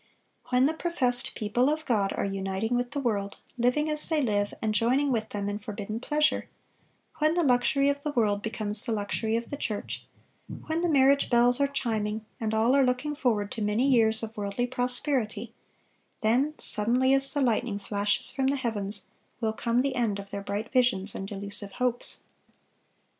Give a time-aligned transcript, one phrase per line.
[0.45, 4.19] (564) When the professed people of God are uniting with the world, living as they
[4.19, 6.49] live, and joining with them in forbidden pleasure;
[7.19, 10.07] when the luxury of the world becomes the luxury of the church;
[10.65, 14.35] when the marriage bells are chiming, and all are looking forward to many years of
[14.35, 19.05] worldly prosperity,—then, suddenly as the lightning flashes from the heavens,
[19.39, 22.21] will come the end of their bright visions and delusive hopes.